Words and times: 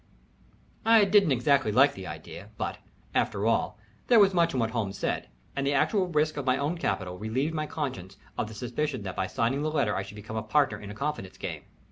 I 0.83 1.05
didn't 1.05 1.31
exactly 1.31 1.71
like 1.71 1.93
the 1.93 2.07
idea, 2.07 2.49
but, 2.57 2.79
after 3.13 3.45
all, 3.45 3.77
there 4.07 4.19
was 4.19 4.33
much 4.33 4.51
in 4.51 4.59
what 4.59 4.71
Holmes 4.71 4.97
said, 4.97 5.29
and 5.55 5.67
the 5.67 5.75
actual 5.75 6.07
risk 6.07 6.37
of 6.37 6.45
my 6.47 6.57
own 6.57 6.75
capital 6.79 7.19
relieved 7.19 7.53
my 7.53 7.67
conscience 7.67 8.17
of 8.35 8.47
the 8.47 8.55
suspicion 8.55 9.03
that 9.03 9.15
by 9.15 9.27
signing 9.27 9.61
the 9.61 9.69
letter 9.69 9.95
I 9.95 10.01
should 10.01 10.15
become 10.15 10.37
a 10.37 10.41
partner 10.41 10.79
in 10.79 10.89
a 10.89 10.95
confidence 10.95 11.37
game. 11.37 11.65